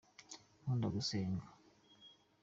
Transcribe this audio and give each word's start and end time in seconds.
nkunda 0.61 0.87
gusenga. 0.95 1.45